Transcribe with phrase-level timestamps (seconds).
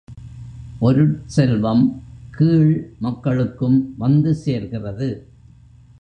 [0.79, 1.83] பொருட்செல்வம்
[2.31, 2.93] கீழ்
[2.99, 5.09] மக்களுக்கும் வந்து சேர்கிறது.